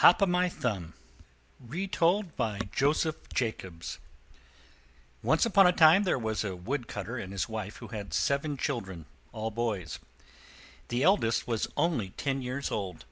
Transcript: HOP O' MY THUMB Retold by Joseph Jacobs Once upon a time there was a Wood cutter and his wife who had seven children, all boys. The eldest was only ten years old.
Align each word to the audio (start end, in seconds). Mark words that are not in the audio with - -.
HOP 0.00 0.22
O' 0.22 0.26
MY 0.26 0.48
THUMB 0.48 0.94
Retold 1.60 2.34
by 2.34 2.60
Joseph 2.72 3.28
Jacobs 3.34 3.98
Once 5.22 5.44
upon 5.44 5.66
a 5.66 5.72
time 5.72 6.04
there 6.04 6.18
was 6.18 6.44
a 6.44 6.56
Wood 6.56 6.88
cutter 6.88 7.18
and 7.18 7.30
his 7.30 7.46
wife 7.46 7.76
who 7.76 7.88
had 7.88 8.14
seven 8.14 8.56
children, 8.56 9.04
all 9.32 9.50
boys. 9.50 9.98
The 10.88 11.02
eldest 11.02 11.46
was 11.46 11.68
only 11.76 12.08
ten 12.16 12.40
years 12.40 12.70
old. 12.70 13.04